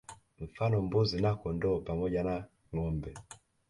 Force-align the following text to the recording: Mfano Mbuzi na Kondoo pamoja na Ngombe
Mfano 0.39 0.81
Mbuzi 0.81 1.21
na 1.21 1.35
Kondoo 1.35 1.79
pamoja 1.79 2.23
na 2.23 2.45
Ngombe 2.75 3.13